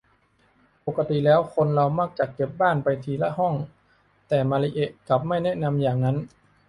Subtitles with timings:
[0.85, 3.53] ปกติแล้วคนเรามักจะเก็บบ้านไปทีละห้อง
[4.27, 6.17] แต่มาริเอะกลับไม่แนะนำอย่างนั้น